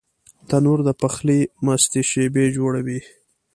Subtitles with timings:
[0.49, 2.99] تنور د پخلي مستې شېبې جوړوي